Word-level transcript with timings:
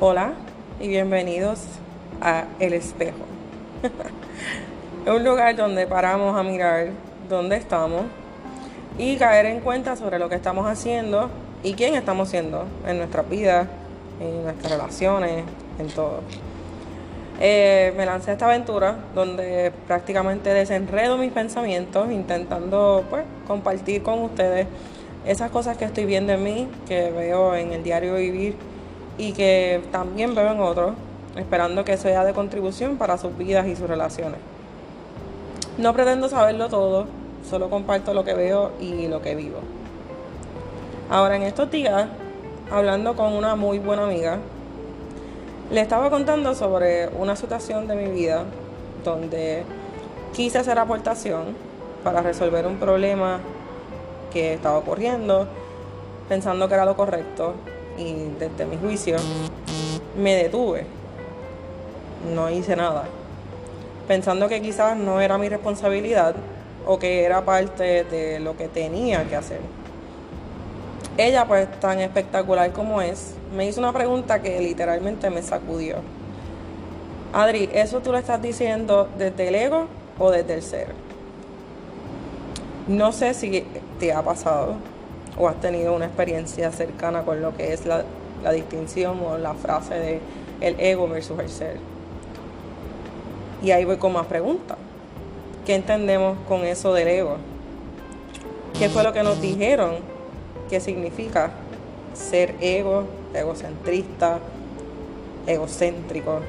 Hola 0.00 0.34
y 0.78 0.86
bienvenidos 0.86 1.58
a 2.20 2.44
El 2.60 2.72
Espejo. 2.72 3.18
un 5.12 5.24
lugar 5.24 5.56
donde 5.56 5.88
paramos 5.88 6.38
a 6.38 6.44
mirar 6.44 6.90
dónde 7.28 7.56
estamos 7.56 8.02
y 8.96 9.16
caer 9.16 9.46
en 9.46 9.58
cuenta 9.58 9.96
sobre 9.96 10.20
lo 10.20 10.28
que 10.28 10.36
estamos 10.36 10.68
haciendo 10.68 11.30
y 11.64 11.72
quién 11.72 11.96
estamos 11.96 12.28
siendo 12.28 12.66
en 12.86 12.98
nuestras 12.98 13.28
vidas, 13.28 13.66
en 14.20 14.44
nuestras 14.44 14.70
relaciones, 14.70 15.42
en 15.80 15.88
todo. 15.88 16.20
Eh, 17.40 17.92
me 17.96 18.06
lancé 18.06 18.30
esta 18.30 18.46
aventura 18.46 18.98
donde 19.16 19.72
prácticamente 19.88 20.54
desenredo 20.54 21.16
mis 21.16 21.32
pensamientos 21.32 22.12
intentando 22.12 23.04
pues, 23.10 23.24
compartir 23.48 24.04
con 24.04 24.20
ustedes 24.20 24.68
esas 25.26 25.50
cosas 25.50 25.76
que 25.76 25.86
estoy 25.86 26.04
viendo 26.04 26.32
en 26.34 26.44
mí, 26.44 26.68
que 26.86 27.10
veo 27.10 27.56
en 27.56 27.72
el 27.72 27.82
diario 27.82 28.14
vivir 28.14 28.54
y 29.18 29.32
que 29.32 29.82
también 29.90 30.34
veo 30.34 30.52
en 30.52 30.60
otros, 30.60 30.94
esperando 31.36 31.84
que 31.84 31.96
sea 31.96 32.24
de 32.24 32.32
contribución 32.32 32.96
para 32.96 33.18
sus 33.18 33.36
vidas 33.36 33.66
y 33.66 33.76
sus 33.76 33.88
relaciones. 33.88 34.38
No 35.76 35.92
pretendo 35.92 36.28
saberlo 36.28 36.68
todo, 36.68 37.06
solo 37.48 37.68
comparto 37.68 38.14
lo 38.14 38.24
que 38.24 38.34
veo 38.34 38.72
y 38.80 39.08
lo 39.08 39.20
que 39.20 39.34
vivo. 39.34 39.58
Ahora, 41.10 41.36
en 41.36 41.42
estos 41.42 41.70
días, 41.70 42.06
hablando 42.70 43.16
con 43.16 43.32
una 43.32 43.56
muy 43.56 43.78
buena 43.78 44.04
amiga, 44.04 44.38
le 45.70 45.80
estaba 45.80 46.10
contando 46.10 46.54
sobre 46.54 47.08
una 47.08 47.36
situación 47.36 47.88
de 47.88 47.96
mi 47.96 48.10
vida 48.10 48.44
donde 49.04 49.64
quise 50.32 50.58
hacer 50.58 50.78
aportación 50.78 51.56
para 52.04 52.22
resolver 52.22 52.66
un 52.66 52.76
problema 52.76 53.40
que 54.32 54.54
estaba 54.54 54.78
ocurriendo, 54.78 55.46
pensando 56.28 56.68
que 56.68 56.74
era 56.74 56.84
lo 56.84 56.96
correcto 56.96 57.54
y 57.98 58.32
desde 58.38 58.64
mi 58.64 58.76
juicio 58.76 59.16
me 60.16 60.34
detuve. 60.34 60.86
No 62.34 62.50
hice 62.50 62.76
nada. 62.76 63.04
Pensando 64.06 64.48
que 64.48 64.62
quizás 64.62 64.96
no 64.96 65.20
era 65.20 65.38
mi 65.38 65.48
responsabilidad 65.48 66.34
o 66.86 66.98
que 66.98 67.24
era 67.24 67.44
parte 67.44 68.04
de 68.04 68.40
lo 68.40 68.56
que 68.56 68.68
tenía 68.68 69.28
que 69.28 69.36
hacer. 69.36 69.60
Ella, 71.16 71.46
pues 71.46 71.68
tan 71.80 72.00
espectacular 72.00 72.72
como 72.72 73.02
es, 73.02 73.34
me 73.54 73.66
hizo 73.66 73.80
una 73.80 73.92
pregunta 73.92 74.40
que 74.40 74.60
literalmente 74.60 75.30
me 75.30 75.42
sacudió. 75.42 75.96
Adri, 77.32 77.68
¿eso 77.72 78.00
tú 78.00 78.12
lo 78.12 78.18
estás 78.18 78.40
diciendo 78.40 79.08
desde 79.18 79.48
el 79.48 79.54
ego 79.54 79.86
o 80.18 80.30
desde 80.30 80.54
el 80.54 80.62
ser? 80.62 80.88
No 82.86 83.12
sé 83.12 83.34
si 83.34 83.66
te 83.98 84.12
ha 84.12 84.22
pasado 84.22 84.76
o 85.38 85.48
has 85.48 85.60
tenido 85.60 85.94
una 85.94 86.06
experiencia 86.06 86.72
cercana 86.72 87.22
con 87.22 87.40
lo 87.40 87.56
que 87.56 87.72
es 87.72 87.86
la, 87.86 88.04
la 88.42 88.52
distinción 88.52 89.20
o 89.24 89.38
la 89.38 89.54
frase 89.54 89.94
de 89.94 90.20
el 90.60 90.78
ego 90.80 91.08
versus 91.08 91.38
el 91.38 91.48
ser. 91.48 91.76
Y 93.62 93.70
ahí 93.70 93.84
voy 93.84 93.96
con 93.96 94.12
más 94.12 94.26
preguntas. 94.26 94.76
¿Qué 95.64 95.74
entendemos 95.74 96.38
con 96.48 96.64
eso 96.64 96.92
del 96.92 97.08
ego? 97.08 97.36
¿Qué 98.78 98.88
fue 98.88 99.02
lo 99.02 99.12
que 99.12 99.22
nos 99.22 99.40
dijeron 99.40 99.96
que 100.70 100.80
significa 100.80 101.50
ser 102.14 102.54
ego, 102.60 103.04
egocentrista, 103.34 104.38
egocéntrico? 105.46 106.40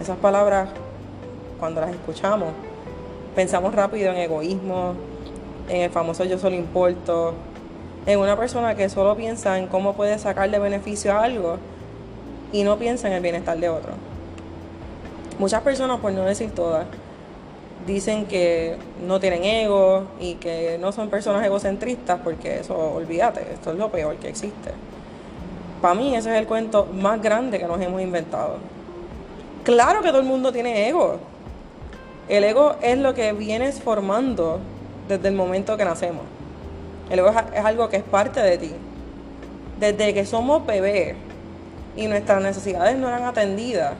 Esas 0.00 0.18
palabras, 0.18 0.68
cuando 1.58 1.80
las 1.80 1.90
escuchamos, 1.90 2.50
pensamos 3.34 3.74
rápido 3.74 4.12
en 4.12 4.18
egoísmo, 4.18 4.94
en 5.68 5.82
el 5.82 5.90
famoso 5.90 6.24
yo 6.24 6.38
solo 6.38 6.54
importo, 6.54 7.34
en 8.08 8.18
una 8.18 8.36
persona 8.36 8.74
que 8.74 8.88
solo 8.88 9.14
piensa 9.16 9.58
en 9.58 9.66
cómo 9.66 9.92
puede 9.92 10.18
sacarle 10.18 10.58
beneficio 10.58 11.12
a 11.12 11.24
algo 11.24 11.58
y 12.52 12.62
no 12.62 12.78
piensa 12.78 13.06
en 13.06 13.12
el 13.12 13.20
bienestar 13.20 13.58
de 13.58 13.68
otro. 13.68 13.92
Muchas 15.38 15.60
personas, 15.60 16.00
por 16.00 16.10
no 16.12 16.22
decir 16.22 16.50
todas, 16.52 16.86
dicen 17.86 18.24
que 18.24 18.78
no 19.06 19.20
tienen 19.20 19.44
ego 19.44 20.04
y 20.18 20.36
que 20.36 20.78
no 20.80 20.90
son 20.90 21.10
personas 21.10 21.44
egocentristas 21.44 22.18
porque 22.24 22.60
eso, 22.60 22.74
olvídate, 22.78 23.42
esto 23.52 23.72
es 23.72 23.76
lo 23.76 23.90
peor 23.90 24.16
que 24.16 24.30
existe. 24.30 24.70
Para 25.82 25.94
mí 25.94 26.16
ese 26.16 26.30
es 26.30 26.40
el 26.40 26.46
cuento 26.46 26.86
más 26.86 27.20
grande 27.20 27.58
que 27.58 27.66
nos 27.66 27.78
hemos 27.78 28.00
inventado. 28.00 28.56
Claro 29.64 30.00
que 30.00 30.08
todo 30.08 30.20
el 30.20 30.26
mundo 30.26 30.50
tiene 30.50 30.88
ego. 30.88 31.18
El 32.30 32.42
ego 32.42 32.76
es 32.80 32.96
lo 32.96 33.12
que 33.12 33.34
vienes 33.34 33.82
formando 33.82 34.60
desde 35.08 35.28
el 35.28 35.34
momento 35.34 35.76
que 35.76 35.84
nacemos. 35.84 36.37
El 37.10 37.20
ego 37.20 37.30
es 37.30 37.64
algo 37.64 37.88
que 37.88 37.96
es 37.96 38.02
parte 38.02 38.40
de 38.40 38.58
ti. 38.58 38.72
Desde 39.80 40.12
que 40.12 40.26
somos 40.26 40.66
bebés 40.66 41.14
y 41.96 42.06
nuestras 42.06 42.42
necesidades 42.42 42.96
no 42.96 43.08
eran 43.08 43.24
atendidas, 43.24 43.94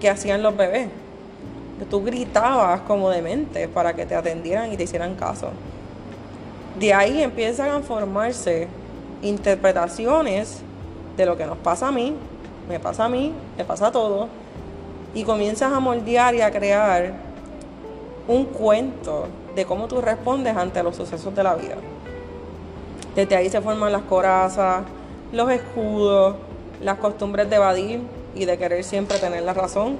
¿qué 0.00 0.10
hacían 0.10 0.42
los 0.42 0.56
bebés? 0.56 0.88
Tú 1.90 2.02
gritabas 2.04 2.80
como 2.82 3.10
demente 3.10 3.68
para 3.68 3.94
que 3.94 4.06
te 4.06 4.14
atendieran 4.14 4.72
y 4.72 4.76
te 4.76 4.84
hicieran 4.84 5.14
caso. 5.14 5.50
De 6.78 6.94
ahí 6.94 7.22
empiezan 7.22 7.70
a 7.70 7.80
formarse 7.80 8.68
interpretaciones 9.22 10.60
de 11.16 11.26
lo 11.26 11.36
que 11.36 11.46
nos 11.46 11.58
pasa 11.58 11.88
a 11.88 11.92
mí, 11.92 12.14
me 12.68 12.78
pasa 12.80 13.04
a 13.04 13.08
mí, 13.08 13.32
me 13.56 13.64
pasa 13.64 13.88
a 13.88 13.92
todos, 13.92 14.28
y 15.14 15.24
comienzas 15.24 15.72
a 15.72 15.80
moldear 15.80 16.34
y 16.34 16.40
a 16.40 16.50
crear 16.50 17.12
un 18.28 18.44
cuento 18.46 19.26
de 19.54 19.64
cómo 19.64 19.88
tú 19.88 20.00
respondes 20.00 20.56
ante 20.56 20.82
los 20.82 20.96
sucesos 20.96 21.34
de 21.34 21.42
la 21.42 21.54
vida. 21.54 21.76
Desde 23.14 23.36
ahí 23.36 23.50
se 23.50 23.60
forman 23.60 23.92
las 23.92 24.02
corazas, 24.02 24.82
los 25.32 25.50
escudos, 25.50 26.36
las 26.80 26.98
costumbres 26.98 27.48
de 27.50 27.56
evadir 27.56 28.00
y 28.34 28.44
de 28.46 28.56
querer 28.56 28.82
siempre 28.84 29.18
tener 29.18 29.42
la 29.42 29.52
razón, 29.52 29.96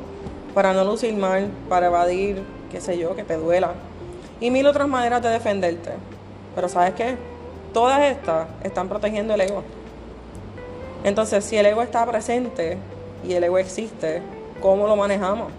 para 0.55 0.73
no 0.73 0.84
lucir 0.84 1.15
mal, 1.15 1.49
para 1.69 1.87
evadir, 1.87 2.43
qué 2.71 2.81
sé 2.81 2.99
yo, 2.99 3.15
que 3.15 3.25
te 3.25 3.37
duela. 3.37 3.73
Y 4.41 4.50
mil 4.50 4.67
otras 4.67 4.89
maneras 4.89 5.23
de 5.23 5.28
defenderte. 5.28 5.91
Pero 6.55 6.69
¿sabes 6.69 6.95
qué? 6.95 7.17
Todas 7.73 8.00
estas 8.00 8.49
están 8.62 8.89
protegiendo 8.89 9.34
el 9.34 9.41
ego. 9.41 9.62
Entonces, 11.05 11.44
si 11.44 11.56
el 11.56 11.67
ego 11.67 11.83
está 11.83 12.05
presente 12.06 12.79
y 13.25 13.33
el 13.33 13.44
ego 13.44 13.59
existe, 13.59 14.23
¿cómo 14.61 14.87
lo 14.87 14.97
manejamos? 14.97 15.50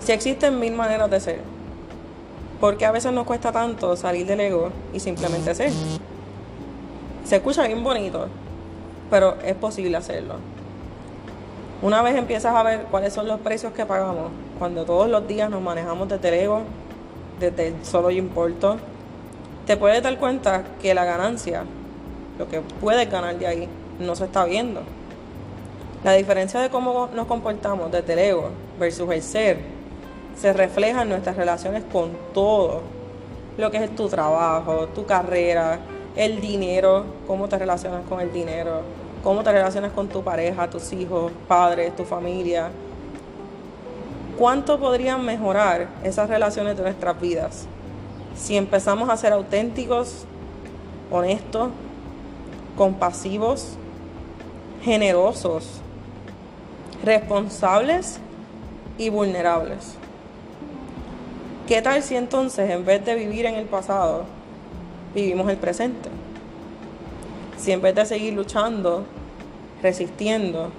Si 0.00 0.12
existen 0.12 0.58
mil 0.58 0.72
maneras 0.72 1.10
de 1.10 1.20
ser, 1.20 1.40
porque 2.60 2.86
a 2.86 2.92
veces 2.92 3.12
nos 3.12 3.24
cuesta 3.24 3.52
tanto 3.52 3.96
salir 3.96 4.26
del 4.26 4.40
ego 4.40 4.70
y 4.92 5.00
simplemente 5.00 5.54
ser. 5.54 5.72
Se 7.24 7.36
escucha 7.36 7.66
bien 7.66 7.84
bonito, 7.84 8.26
pero 9.10 9.36
es 9.44 9.54
posible 9.54 9.96
hacerlo. 9.96 10.36
Una 11.80 12.02
vez 12.02 12.16
empiezas 12.16 12.54
a 12.54 12.62
ver 12.62 12.86
cuáles 12.90 13.12
son 13.12 13.28
los 13.28 13.38
precios 13.40 13.72
que 13.72 13.86
pagamos, 13.86 14.30
cuando 14.58 14.84
todos 14.84 15.08
los 15.08 15.28
días 15.28 15.48
nos 15.48 15.62
manejamos 15.62 16.08
desde 16.08 16.28
el 16.28 16.34
ego, 16.34 16.62
desde 17.38 17.68
el 17.68 17.84
solo 17.84 18.10
yo 18.10 18.18
importo, 18.18 18.78
te 19.66 19.76
puedes 19.76 20.02
dar 20.02 20.18
cuenta 20.18 20.64
que 20.82 20.94
la 20.94 21.04
ganancia, 21.04 21.64
lo 22.38 22.48
que 22.48 22.60
puedes 22.60 23.08
ganar 23.08 23.38
de 23.38 23.46
ahí, 23.46 23.68
no 24.00 24.16
se 24.16 24.24
está 24.24 24.44
viendo. 24.44 24.80
La 26.02 26.14
diferencia 26.14 26.60
de 26.60 26.70
cómo 26.70 27.08
nos 27.14 27.26
comportamos 27.26 27.92
desde 27.92 28.12
el 28.14 28.18
ego 28.18 28.50
versus 28.80 29.10
el 29.10 29.22
ser 29.22 29.77
se 30.40 30.52
refleja 30.52 31.02
en 31.02 31.08
nuestras 31.08 31.36
relaciones 31.36 31.82
con 31.92 32.16
todo. 32.32 32.82
Lo 33.56 33.70
que 33.70 33.82
es 33.82 33.94
tu 33.96 34.08
trabajo, 34.08 34.86
tu 34.88 35.04
carrera, 35.04 35.80
el 36.14 36.40
dinero, 36.40 37.04
cómo 37.26 37.48
te 37.48 37.58
relacionas 37.58 38.02
con 38.08 38.20
el 38.20 38.32
dinero, 38.32 38.82
cómo 39.24 39.42
te 39.42 39.50
relacionas 39.50 39.92
con 39.92 40.08
tu 40.08 40.22
pareja, 40.22 40.70
tus 40.70 40.92
hijos, 40.92 41.32
padres, 41.48 41.94
tu 41.96 42.04
familia. 42.04 42.70
¿Cuánto 44.38 44.78
podrían 44.78 45.24
mejorar 45.24 45.88
esas 46.04 46.28
relaciones 46.28 46.76
de 46.76 46.84
nuestras 46.84 47.20
vidas 47.20 47.66
si 48.36 48.56
empezamos 48.56 49.08
a 49.08 49.16
ser 49.16 49.32
auténticos, 49.32 50.24
honestos, 51.10 51.70
compasivos, 52.76 53.72
generosos, 54.84 55.80
responsables 57.02 58.20
y 58.96 59.08
vulnerables? 59.08 59.97
¿Qué 61.68 61.82
tal 61.82 62.02
si 62.02 62.16
entonces 62.16 62.70
en 62.70 62.86
vez 62.86 63.04
de 63.04 63.14
vivir 63.14 63.44
en 63.44 63.54
el 63.54 63.66
pasado, 63.66 64.24
vivimos 65.14 65.50
el 65.50 65.58
presente? 65.58 66.08
Si 67.58 67.72
en 67.72 67.82
vez 67.82 67.94
de 67.94 68.06
seguir 68.06 68.32
luchando, 68.32 69.04
resistiendo, 69.82 70.70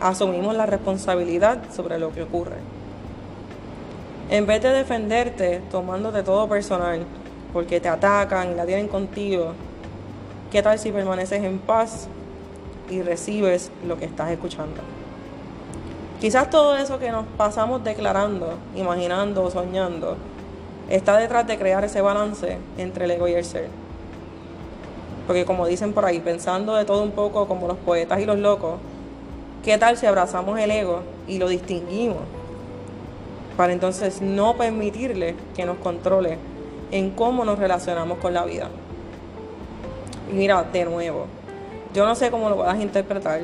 asumimos 0.00 0.56
la 0.56 0.64
responsabilidad 0.64 1.70
sobre 1.70 1.98
lo 1.98 2.14
que 2.14 2.22
ocurre. 2.22 2.56
En 4.30 4.46
vez 4.46 4.62
de 4.62 4.70
defenderte 4.70 5.60
tomándote 5.70 6.22
todo 6.22 6.48
personal, 6.48 7.04
porque 7.52 7.78
te 7.78 7.90
atacan 7.90 8.52
y 8.52 8.54
la 8.54 8.64
tienen 8.64 8.88
contigo, 8.88 9.52
¿qué 10.50 10.62
tal 10.62 10.78
si 10.78 10.92
permaneces 10.92 11.44
en 11.44 11.58
paz 11.58 12.08
y 12.88 13.02
recibes 13.02 13.70
lo 13.86 13.98
que 13.98 14.06
estás 14.06 14.30
escuchando? 14.30 14.95
Quizás 16.20 16.50
todo 16.50 16.76
eso 16.76 16.98
que 16.98 17.10
nos 17.10 17.26
pasamos 17.36 17.84
declarando, 17.84 18.54
imaginando 18.74 19.50
soñando, 19.50 20.16
está 20.88 21.16
detrás 21.18 21.46
de 21.46 21.58
crear 21.58 21.84
ese 21.84 22.00
balance 22.00 22.58
entre 22.78 23.04
el 23.04 23.10
ego 23.12 23.28
y 23.28 23.34
el 23.34 23.44
ser. 23.44 23.68
Porque 25.26 25.44
como 25.44 25.66
dicen 25.66 25.92
por 25.92 26.04
ahí, 26.04 26.20
pensando 26.20 26.74
de 26.74 26.84
todo 26.84 27.02
un 27.02 27.10
poco 27.10 27.46
como 27.46 27.66
los 27.66 27.76
poetas 27.76 28.20
y 28.20 28.24
los 28.24 28.38
locos, 28.38 28.74
¿Qué 29.66 29.78
tal 29.78 29.96
si 29.96 30.06
abrazamos 30.06 30.60
el 30.60 30.70
ego 30.70 31.00
y 31.26 31.38
lo 31.38 31.48
distinguimos? 31.48 32.18
Para 33.56 33.72
entonces 33.72 34.22
no 34.22 34.56
permitirle 34.56 35.34
que 35.56 35.64
nos 35.64 35.78
controle 35.78 36.38
en 36.92 37.10
cómo 37.10 37.44
nos 37.44 37.58
relacionamos 37.58 38.18
con 38.18 38.32
la 38.32 38.44
vida. 38.44 38.68
Mira, 40.32 40.62
de 40.62 40.84
nuevo, 40.84 41.26
yo 41.92 42.06
no 42.06 42.14
sé 42.14 42.30
cómo 42.30 42.48
lo 42.48 42.62
a 42.62 42.76
interpretar. 42.76 43.40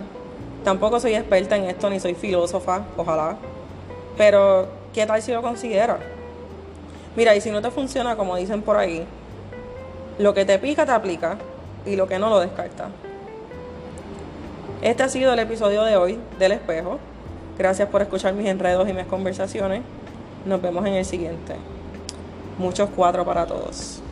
Tampoco 0.65 1.01
soy 1.01 1.15
experta 1.15 1.57
en 1.57 1.65
esto 1.65 1.91
ni 1.91 1.99
soy 1.99 2.15
filósofa, 2.15 2.85
ojalá. 2.97 3.37
Pero, 4.17 4.69
¿qué 4.93 5.07
tal 5.07 5.21
si 5.21 5.33
lo 5.33 5.43
consideras? 5.43 5.99
Mira, 7.17 7.35
y 7.35 7.41
si 7.41 7.51
no 7.51 7.61
te 7.61 7.71
funciona 7.71 8.17
como 8.17 8.37
dicen 8.37 8.63
por 8.63 8.77
ahí, 8.77 9.05
lo 10.19 10.35
que 10.35 10.45
te 10.45 10.59
pica 10.59 10.87
te 10.87 10.93
aplica 10.93 11.37
y 11.85 11.97
lo 11.97 12.07
que 12.07 12.19
no 12.19 12.31
lo 12.31 12.39
descarta. 12.39 12.89
Este 14.83 15.03
ha 15.03 15.09
sido 15.09 15.33
el 15.33 15.39
episodio 15.39 15.83
de 15.85 15.97
hoy 15.97 16.19
del 16.39 16.53
espejo. 16.53 16.99
Gracias 17.59 17.89
por 17.89 18.03
escuchar 18.03 18.35
mis 18.35 18.47
enredos 18.47 18.89
y 18.89 18.93
mis 18.93 19.07
conversaciones. 19.07 19.83
Nos 20.47 20.63
vemos 20.63 20.87
en 20.87 20.95
el 20.95 21.05
siguiente. 21.05 21.55
Muchos 22.59 22.89
cuatro 22.95 23.25
para 23.25 23.47
todos. 23.47 24.03